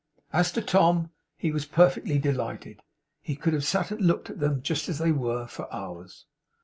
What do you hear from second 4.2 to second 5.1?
at them, just as